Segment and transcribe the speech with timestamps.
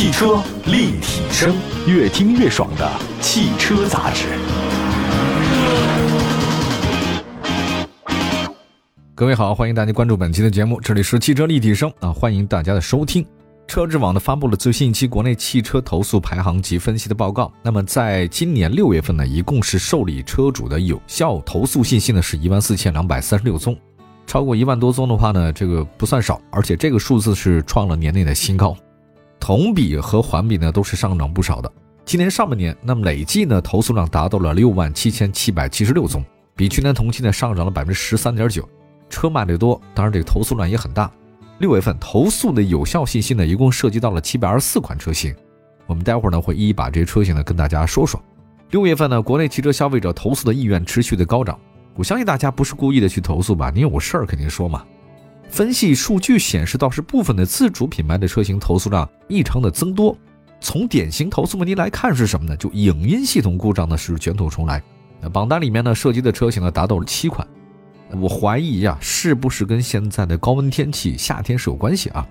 [0.00, 1.54] 汽车立体声，
[1.86, 4.28] 越听越爽的汽车杂志。
[9.14, 13.22] 各位好，欢迎大家关注本期的节目，这里是汽车立体声啊，欢迎大家的收听。
[13.66, 17.52] 车之网呢发布了最新一期国内汽车投诉排行及分析的报告。
[17.62, 23.76] 那么在今年六月份呢，一共是受理车主的有效投诉信息呢是一万四千两百三十六宗，
[24.26, 28.74] 超过一万多宗的话呢，这个不算少，而且这个数字是创了年内的新高，
[29.40, 31.72] 同比和环比呢都是上涨不少的。
[32.04, 38.68] 今年上半年，那么累计呢投诉量达到了六万七千七百七十六宗，比去年同期呢上涨了百分之十三点九，
[39.08, 41.10] 车卖的多，当然这个投诉量也很大。
[41.58, 45.34] 六月份投诉的有效信息呢，一共涉及到了七百二十四款车型。
[45.86, 48.22] 我们待会儿呢会一一把这些车型呢跟大家说说。
[48.70, 51.58] 六月份呢，国内汽车消费者投诉的意愿持续的高涨。
[51.96, 53.70] 我相信大家不是故意的去投诉吧？
[53.74, 54.84] 你有事儿肯定说嘛。
[55.50, 60.16] 分析数据显示，倒是部分的自主品牌的车型投诉量异常的增多。
[60.60, 62.56] 从典型投诉问题来看是什么呢？
[62.56, 64.82] 就影音系统故障呢是卷土重来。
[65.20, 67.46] 那榜单里面呢涉及的车型呢达到了七款。
[68.12, 72.26] 我怀疑呀，是不是跟现在的高温天气、夏天是有关系啊？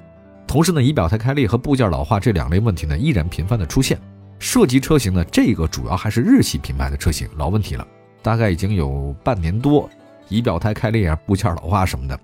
[0.48, 4.00] 同时呢，仪表台开裂和部件老化这两类问题呢，依然频繁的出现。
[4.40, 7.86] 涉及车型呢，这个主要还是日系品牌的车型，老问题了，
[8.22, 9.90] 大概已经有半年多，
[10.30, 12.20] 仪表台开裂啊、部件老化什么的。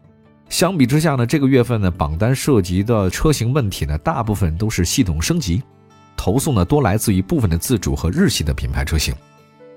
[0.49, 5.61] 相比之下呢，这个月份呢，榜单涉及的车型问题呢，大部分都是系统升级，
[6.15, 9.13] 投诉呢多来自于部分的自主和日系的品牌车型。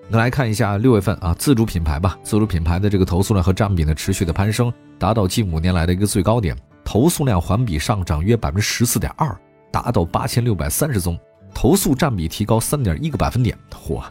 [0.08, 9.36] 那来看一下六月份啊，自主品牌吧，自主品牌的这个投诉量和占比呢持续的攀升，达到近五年来的一个最高点，投诉量环比上涨约百分之十四点二，
[9.70, 11.18] 达到八千六百三十宗，
[11.52, 13.58] 投诉占比提高三点一个百分点。
[13.70, 14.02] 嚯，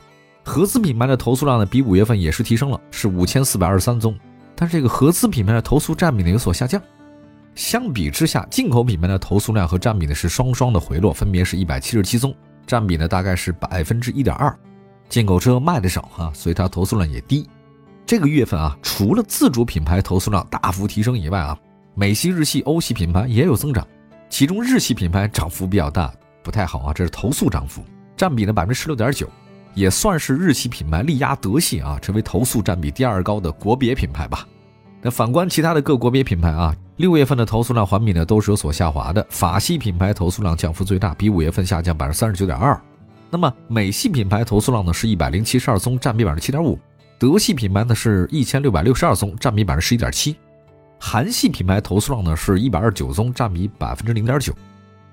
[0.44, 4.14] 合资品牌的投诉量呢比五月份也是提升了，是五千四百二十三宗，
[4.60, 6.82] 但是这个合资品牌的投诉占比呢有所下降，
[7.54, 14.54] 相比之下，进口品牌的投诉量和占比呢是双双的回落，分别是一百七十七宗，占比呢大概是百分之一点二。
[15.10, 17.48] 进口车卖的少哈，所以它投诉量也低。
[18.06, 21.58] 这个月份啊，除了自主品牌投诉量大幅提升以外啊，
[21.94, 23.88] 美系、日系、欧系品牌也有增长。
[24.30, 26.12] 其中日系品牌涨幅比较大，
[26.44, 26.94] 不太好啊。
[26.94, 27.84] 这是投诉涨幅，
[28.16, 29.30] 占比呢百分之十六点九，
[29.78, 34.44] 也算是日系品牌力压德系啊，成为投诉占比第二高的国别品牌吧。
[35.04, 39.24] 那反观其他的各国别品牌啊，六月份的投诉量环比呢都是有所下滑的。
[39.30, 42.76] 法系品牌投诉量降幅最大，比五月份下降百分之三十九点二。
[43.30, 46.76] 那么美系品牌投诉量呢是一百零七十二宗，占比百分之七点五；
[47.20, 50.34] 德系品牌呢是一千六百六十二宗，占比百分之十一点七；
[51.00, 54.52] 韩系品牌投诉量呢是一百二十九宗，占比百分之零点九；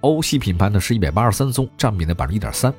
[0.00, 2.72] 欧系品牌呢是一百八十三宗，占比呢百分之一点三。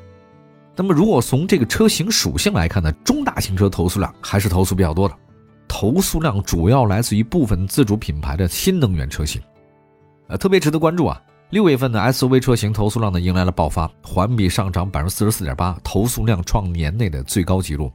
[0.76, 5.16] 那么如果从这个车型属性来看呢，中大型车投诉量还是投诉比较多的，
[5.68, 9.42] 投诉量主要来自于部分自主品牌的新能源车型，
[10.28, 11.22] 呃，特别值得关注啊。
[11.52, 17.92] 六月份的 SUV 车型投诉量呢迎来了爆发，环比上涨百分之四十四点八，投诉量创年内的最高纪录。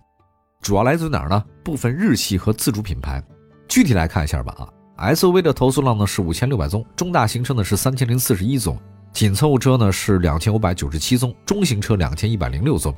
[0.63, 1.45] 主要来自哪儿呢？
[1.65, 3.23] 部分日系和自主品牌。
[3.69, 8.79] 具体来看一下吧啊，SUV 的投诉量呢是五千六百宗，中大型车呢是三千零四十一宗，
[9.13, 12.95] 紧凑车呢是两千五百九十七宗，中型车两千一百零六宗，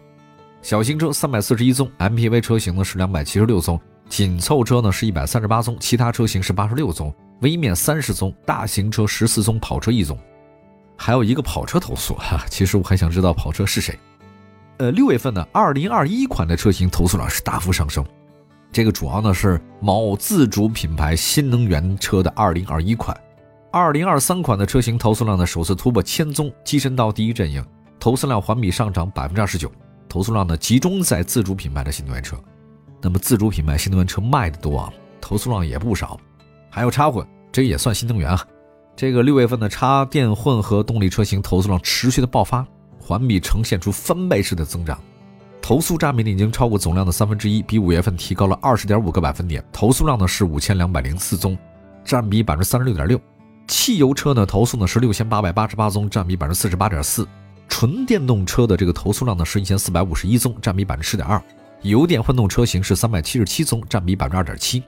[0.61, 10.17] 小型车三百四十一宗，MPV 车型呢是两百七十六宗，紧凑车呢是一百三十八宗，其他车型是八十六宗，微面三十宗，大型车十四宗，跑车一宗。
[10.97, 13.99] 还有一个跑车投诉哈，其实我很想知道跑车是谁。
[14.77, 18.05] 呃，六月份呢，二零二一款的车型投诉量是大幅上升，
[18.71, 23.19] 这个主要呢是某自主品牌新能源车的二零二一款，
[23.73, 27.65] 二零二三款的车型投诉量呢首次突破千宗，跻身到第一阵营，
[27.99, 29.73] 投诉量环比上涨百分之二十九，
[30.11, 32.37] 投诉量呢集中在自主品牌的新能源车。
[33.01, 36.21] 那么自主品牌新能源车卖的多啊，投诉量也不少，
[36.69, 38.47] 还有插混，这也算新能源啊。
[38.95, 42.67] 这个六月份的插电混合动力车型投诉量持续的爆发，
[43.01, 45.01] 环比呈现出翻倍式的增长，
[45.63, 49.65] 投诉占比呢已经超过总量的三分之一，比五月份提高了二十点五个百分点。
[49.73, 51.57] 投诉量呢是五千两百零四宗，
[52.05, 53.19] 占比百分之三十六点六。
[53.67, 57.27] 汽油车呢投诉呢是六千八百八十八宗，占比百分之四十八点四。
[57.69, 61.43] 纯电动车的这个投诉量呢是一千四百五十一宗，占比百分之十点二。
[61.83, 64.83] 油电混动车型是三百七十七宗，占比百分之二点七。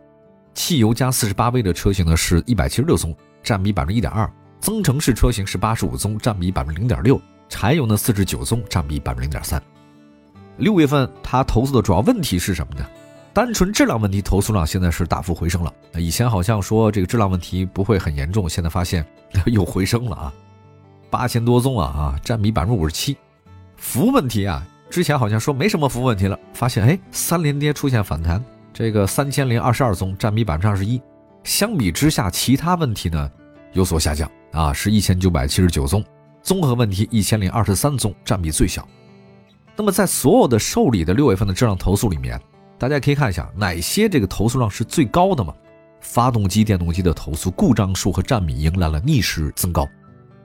[0.54, 3.14] 汽油加四十八 V 的车型呢是一百七十六宗。
[3.42, 4.26] 占比百分之一点二，
[4.58, 9.62] 增程式车型是八十五宗，占比百分之零点六，柴油呢四十九宗，占比百分之零点三。
[10.56, 12.86] 六月份他投诉的主要问题是什么呢？
[13.34, 15.74] 单纯质量问题投诉量现在是大幅回升了。
[15.94, 19.04] 以前好像说这个质量问题不会很严重，现在发现
[19.46, 20.32] 又回升了啊，
[21.10, 23.16] 八千多宗啊啊，占比百分之五十七。
[23.76, 28.42] 服务问题啊，之前好像说没什么服务问题了，发现哎三连跌出现反弹，
[28.72, 31.02] 这个三千零二十二宗，占比百分之二十一。
[31.42, 33.28] 相比之下，其他问题呢
[33.72, 36.04] 有所下降啊，是一千九百七十九宗，
[36.40, 38.86] 综合问题一千零二十三宗，占比最小。
[39.74, 42.40] 那么在所有的受理的六月份的质量投诉里面，
[42.84, 45.54] 大家可以看一下哪些这个投诉量是最高的嘛？
[46.02, 49.88] 发动机、电动机的投诉故障数和占比迎来了逆势增高，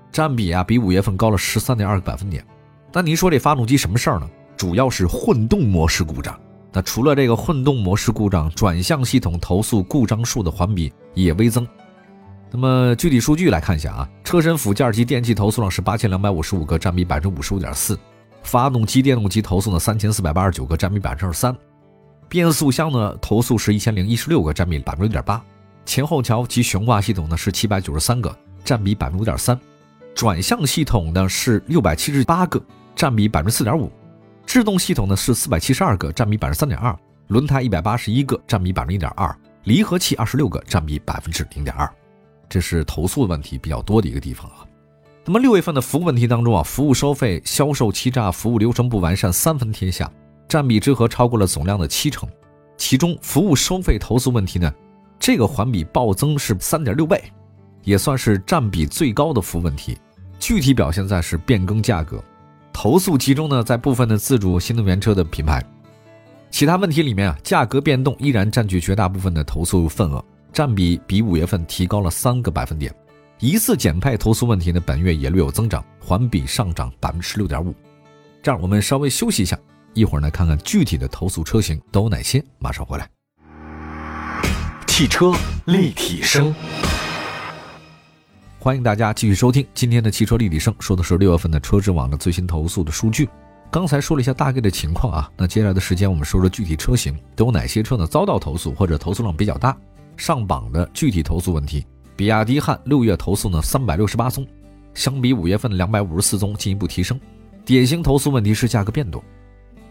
[0.09, 2.41] 占比啊比五月份高了十三点二个百分点。
[2.93, 4.29] 那您说这发动机什么事儿呢？
[4.55, 6.39] 主要是混动模式故障。
[6.71, 11.67] 那除了这个混动模式故障，转向系统投诉故障数的环比也微增。
[12.49, 17.97] 那么具体数据来看一下啊，车身附件及电器投诉量是八千两百五十五个，占比百分之五十五点四；
[18.43, 21.53] 发动机、电动机投诉呢三千四百八十九个，占比百分之二十三；
[22.29, 25.41] 变速箱呢投诉是一千零一十六个，占比百分之六点八；
[25.83, 28.33] 前后桥及悬挂系统呢是七百九十三个，
[28.63, 29.57] 占比百分之五点三；
[30.13, 32.63] 转向系统呢是六百七十八个，
[32.95, 33.91] 占比百分之四点五。
[34.45, 36.95] 制动系统呢是四百七十二个，占比百分之三点二；
[37.29, 39.27] 轮胎一百八十一个，占比百分之一点二；
[39.63, 41.91] 离合器二十六个，占比百分之零点二。
[42.47, 44.65] 这是投诉问题比较多的一个地方啊。
[45.25, 50.11] 那么六月份的服务问题当中啊，服务收费、销售欺诈、服务流程不完善三分天下，
[50.49, 52.27] 占比之和超过了总量的七成。
[52.75, 54.73] 其中服务收费投诉问题呢，
[55.19, 57.21] 这个环比暴增是三点六倍，
[57.83, 59.97] 也算是占比最高的服务问题。
[60.39, 62.23] 具体表现在是变更价格。
[62.71, 65.61] 投诉集中呢在部分的自主新能源车的品牌，
[66.49, 70.23] 其他问题里面啊，价格变动依然占据绝大部分的投诉份额，
[70.53, 72.93] 占比比五月份提高了三个百分点。
[73.39, 77.75] 疑似减配投诉问题呢，本月也略有增长，环比上涨百分之十六点五。
[78.41, 79.59] 这样我们稍微休息一下，
[79.93, 83.09] 一会儿呢看看具体的投诉车型都有哪些，马上回来。
[84.87, 85.33] 汽车
[85.65, 86.53] 立体声。
[88.59, 93.29] 欢迎大家继续收听今天的汽车立体声，说的是六月份的车之网的最新投诉的数据。
[93.71, 98.05] 刚才说了一下大概的情况啊，那接下来的时间我们说说具体车型都有哪些车呢？
[98.05, 99.77] 遭到投诉或者投诉量比较大，
[100.17, 101.85] 上榜的具体投诉问题。
[102.17, 104.45] 比亚迪汉六月投诉呢三百六十八宗，
[104.93, 107.17] 相比五月份的两百五十四宗进一步提升。
[107.63, 109.23] 典型投诉问题是价格变动。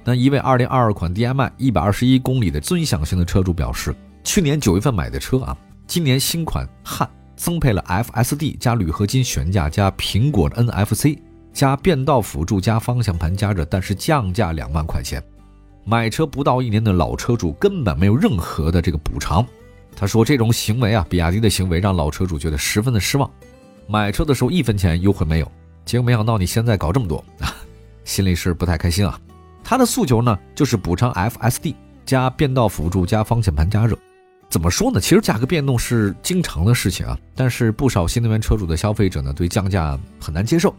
[0.08, 3.94] 那一位二零二二款 DM-i 一百二十一公里的尊享型的车主表示，
[4.24, 5.54] 去年九月份买的车啊，
[5.86, 7.06] 今年新款汉。
[7.36, 11.18] 增配了 FSD 加铝合金悬架加苹果的 NFC
[11.52, 15.22] 加变道辅助加方向盘加热，但是降价两万块钱。
[15.84, 19.46] 买车不到一年的老车主根本没有任何的这个补偿。
[19.94, 23.30] 他说这种行为啊，比亚迪的行为让老车主觉得十分的失望。
[23.86, 25.52] 买车的时候一分钱优惠没有，
[25.84, 27.54] 结果没想到你现在搞这么多啊，
[28.04, 29.20] 心里是不太开心啊。
[29.68, 31.74] 他的诉求呢就是补偿 FSD
[32.06, 33.94] 加变道辅助加方向盘加热。
[34.48, 34.98] 怎么说呢？
[34.98, 40.74] 其实价格变动是经常的事情啊，但是不少新能源车主的消费者呢，对降价很难接受。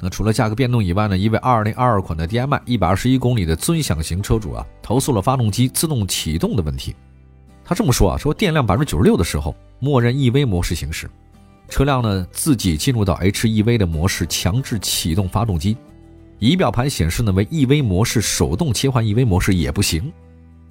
[0.00, 6.96] 那除了价格变动以外呢，一位2022款的 DM-i 121公里的尊享型车主啊，投诉了发动机自动启动的问题。
[7.64, 11.08] 他这么说啊，说电量百分之九十六的时候，默认 EV 模式行驶，
[11.68, 15.76] 车辆呢自己进入到 HEV 的模式，强制启动发动机，
[16.38, 20.12] 仪表盘显示呢为 EV 模式，手动切换 EV 模式也不行。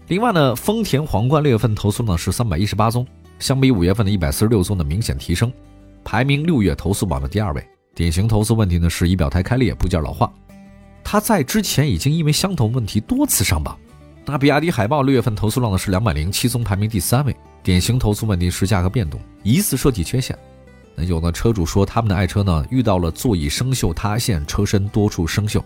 [0.07, 3.05] 另外呢，丰田皇冠六月份投诉呢是三百一十八宗，
[3.39, 5.51] 相比五月份的一百四十六宗的明显提升，
[6.03, 7.67] 排名六月投诉榜的第二位。
[7.93, 10.31] 典型投诉问题呢是仪表台开裂、部件老化，
[11.03, 13.77] 它在之前已经因为相同问题多次上榜。
[14.25, 17.35] 那比亚迪海豹六月份投诉量呢是两百零七宗，排名第三位。
[17.63, 20.37] 典型投诉问题是价格变动、疑似设计缺陷。
[20.99, 25.63] 那有的车主说他们的爱车呢遇到了座椅生锈、塌陷、车身多处生锈。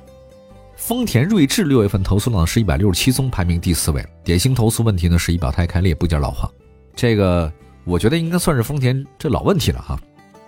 [0.75, 4.05] 丰田锐志六月份投诉量是一百六十七宗，排名第四位。
[4.25, 6.51] 典型投诉问题呢是仪表台开裂、部件老化。
[6.95, 7.49] 这个
[7.85, 9.97] 我觉得应该算是丰田这老问题了哈。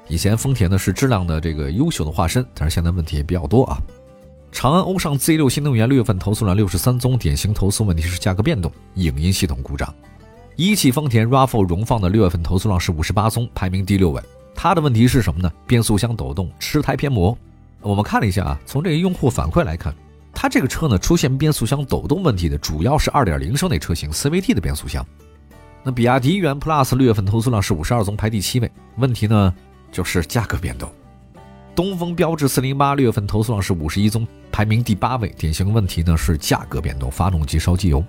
[0.09, 3.79] 以前丰田呢是质量的这个优秀的化身，但是现在问题也比较多啊。
[4.51, 9.93] 长安欧尚 Z 六新能源六月份投诉量六十三宗，典型投诉问题是价格变动、影音系统故障。
[10.55, 14.21] 一汽丰田 RAV4 荣放的六月份投诉量是五十八宗，排名第六位。
[14.55, 15.51] 它的问题是什么呢？
[15.67, 17.37] 变速箱抖动、吃胎偏磨。
[17.81, 19.93] 我们看了一下啊，从这个用户反馈来看。
[20.33, 25.05] 它这个车呢，出现变速箱抖动问题的主要是2.0升那车型 CVT 的变速箱。
[25.83, 28.71] 那比亚迪元 Plus 六月份投诉量是52宗，排第七位。
[28.97, 29.53] 问题呢
[29.91, 30.89] 就是价格变动。
[31.75, 35.29] 东风标致408六月份投诉量是51宗，排名第八位。
[35.37, 38.03] 典型问题呢是价格变动，发动机烧机油。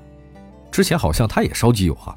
[0.71, 2.17] 之前好像它也烧机油哈。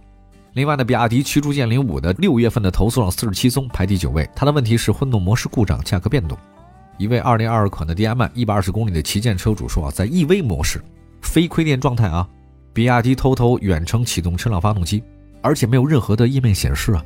[0.58, 4.28] 另外呢，比亚迪驱逐舰05的六月份的投诉量47宗，排第九位。
[4.36, 6.36] 它的问题是混动模式故障，价格变动。
[6.98, 10.84] 一位2022款的 DM-i 一百二十公里的旗舰车主说啊，在 EV 模式
[11.22, 12.28] 非亏电状态啊，
[12.74, 15.04] 比亚迪偷偷远程启动车辆发动机，
[15.44, 17.06] 而且没有任何的页面显示啊，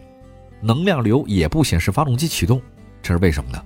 [0.61, 2.61] 能量流也不显示发动机启动，
[3.01, 3.61] 这是为什么呢？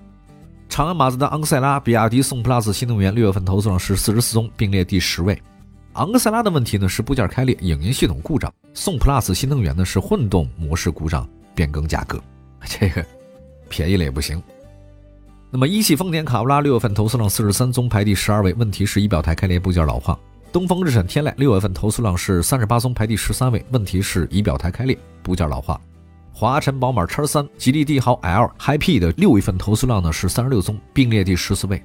[0.68, 5.40] 长安马自达昂克赛拉、比亚迪宋 PLUS 新能源六月份投诉量是四十四宗，并列第十位。
[5.96, 12.22] 昂克赛拉的问题呢是部件开裂、影音系统故障，宋 PLUS 新能源呢是混动模式故障、变更价格，
[12.66, 13.06] 这个
[13.70, 14.42] 便宜了也不行。
[15.50, 20.20] 那么一汽丰田卡罗拉六月份投诉量四十三宗，排第十二位，问题是仪表台开裂部件老化。
[20.52, 25.80] 东风日产天籁六月份投诉量是三十八宗，排第十三位，问题是仪表台开裂部件老化。
[26.34, 31.82] 华晨宝马叉三、吉利帝豪 L、Hi-P 的六月份投诉量呢是三十六宗，并列第十四位。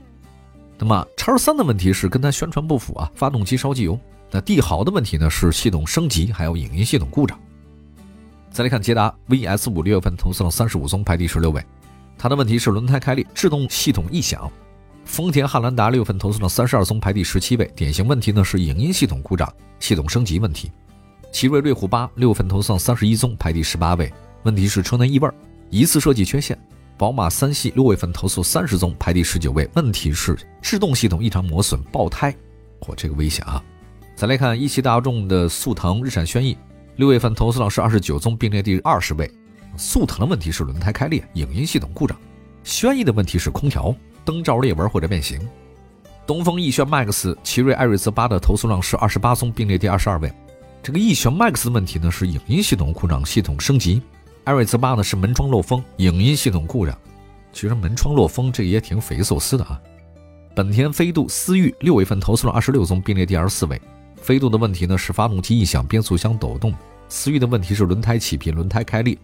[0.81, 4.01] 那么叉三的问题是跟它宣传不符啊，发动机烧机油。
[4.31, 7.39] 那帝豪的问题呢是系统升级，还有影音系统故障。
[8.51, 11.63] 再来看捷达 VS 五六月份投诉了三十五宗，排第十六位，
[12.17, 14.51] 它的问题是轮胎开裂、制动系统异响。
[15.05, 17.71] 丰田汉兰达六份投诉了三十二宗，排第十七位。
[17.77, 20.73] 典型问题呢是影音系统故障、系统升级问题。
[21.31, 24.11] 奇瑞瑞虎八六份投诉量三十一宗，排第十八位。
[24.45, 25.29] 问题是车内异味、
[25.69, 26.59] 疑似设计缺陷。
[27.01, 29.67] 宝马三系六月份投诉三十宗，排第十九位。
[29.75, 32.31] 问题是制动系统异常磨损、爆胎。
[32.79, 33.65] 嚯，这个危险啊！
[34.15, 36.59] 再来看一汽大众的速腾、日产轩逸，
[36.97, 39.33] 六月份投诉量是二十九宗，并列第二十位。
[39.79, 42.15] 速腾的问题是轮胎开裂、影音系统故障。
[42.65, 43.97] 轩逸的问题是空调。
[44.23, 45.41] 灯罩裂纹或者变形。
[46.27, 50.31] 东风奕炫 MAX、奇瑞艾瑞泽八的投诉量是二十八宗，并列第二十二位。
[50.83, 54.03] 这个奕炫 MAX 的问题呢是影音系统故障，系统升级。
[54.51, 56.99] 艾瑞泽八呢是门窗漏风，影音系统故障。
[57.53, 59.81] 其实门窗漏风这也挺匪夷所思的啊。
[60.57, 63.81] 本田飞度、思域六月份投诉了二十六宗，并列第二十四位。
[64.17, 66.75] 飞度的问题呢是发动机异响、变速箱抖动。
[67.09, 69.17] 思域的问题是轮胎起皮、轮胎开裂。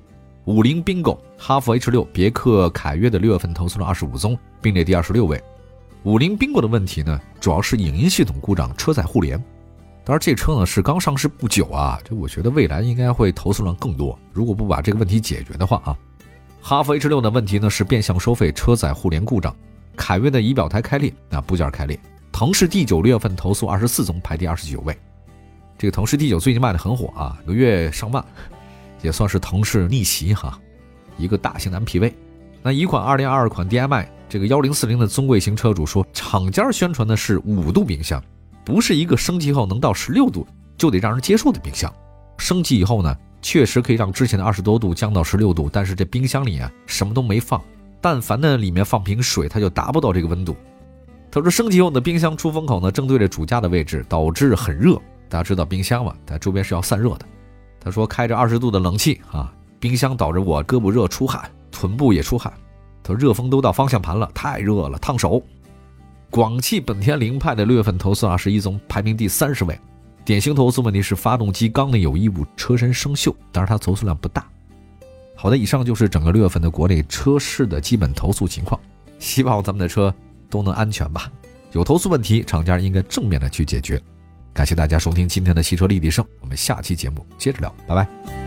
[0.45, 5.43] 五菱缤果、哈弗 H 六、别克凯越的六月份投诉了二十五宗，并列第二十六位。
[6.05, 9.43] 五菱缤果的问题呢，主要是影音系统故障、车载互联。
[10.07, 14.17] 当然，这车呢是刚上市不久啊，这我觉得未来应该会投诉量更多。
[14.33, 15.99] 如果不把这个问题解决的话啊，
[16.63, 19.53] 哈弗 H 六的问题呢是变相收费、车载互联故障。
[19.97, 21.99] 凯越的仪表台开裂，啊部件开裂。
[22.31, 24.97] 腾势 D 九六月份投诉二十四宗，排第二十九位。
[25.77, 28.25] 这个腾势 D 九最近卖的很火啊，一个月上万。
[29.03, 30.57] 也算是腾势逆袭哈，
[31.19, 32.13] 一个大型的 MPV。
[32.63, 38.23] 那一款2022款 DMI 这个1040的尊贵型车主说，厂家宣传的是五度冰箱，
[38.67, 40.45] 不是一个升级后能到十六度
[40.77, 41.91] 就得让人接受的冰箱。
[42.37, 47.63] 升级以后呢，确实可以让之前的二十多度降到十六度，但是这冰箱里啊什么都没放，
[48.01, 50.57] 但凡呢里面放瓶水，它就达不到这个温度。
[51.31, 55.01] 他说升级后的冰箱出风口呢正对着主驾的位置，导致很热。
[55.29, 57.27] 大家知道冰箱嘛，它周边是要散热的。
[57.79, 62.53] 他说：“开着二十度的冷气啊，冰箱导致我胳膊热出汗，臀部也出汗。
[63.03, 65.41] 他说热风都到方向盘了，太热了，烫手。”
[66.31, 69.79] 广汽本田凌派的六月份投诉啊，是一宗，排名第三十位。
[70.25, 74.47] 典型投诉问题是发动机缸内有异物，车身生锈，但是它投诉量不大。
[75.37, 78.81] 好的，以上就是整个六月份的国内车市的基本投诉情况。
[79.19, 80.13] 希望咱们的车
[80.51, 81.31] 都能安全吧。
[81.73, 84.03] 有投诉问题，厂家应该正面的去解决。
[84.53, 88.46] 感谢大家收听今天的汽车立体声，我们下期节目接着聊，拜拜。